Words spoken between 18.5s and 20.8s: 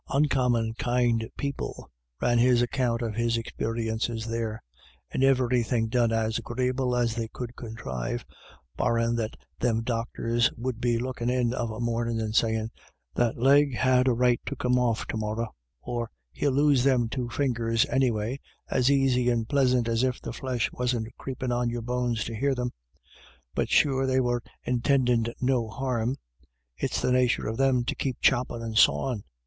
as aisy and plisant as if the flesh